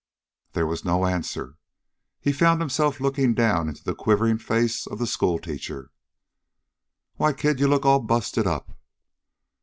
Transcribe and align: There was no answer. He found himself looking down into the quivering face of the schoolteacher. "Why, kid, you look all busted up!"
There 0.53 0.65
was 0.65 0.83
no 0.83 1.05
answer. 1.05 1.57
He 2.19 2.31
found 2.31 2.59
himself 2.59 2.99
looking 2.99 3.35
down 3.35 3.69
into 3.69 3.83
the 3.83 3.93
quivering 3.93 4.39
face 4.39 4.87
of 4.87 4.97
the 4.97 5.05
schoolteacher. 5.05 5.91
"Why, 7.17 7.33
kid, 7.33 7.59
you 7.59 7.67
look 7.67 7.85
all 7.85 7.99
busted 7.99 8.47
up!" 8.47 8.75